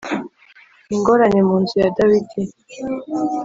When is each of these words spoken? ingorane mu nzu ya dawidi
ingorane 0.95 1.39
mu 1.47 1.55
nzu 1.61 1.75
ya 1.83 1.89
dawidi 1.97 2.41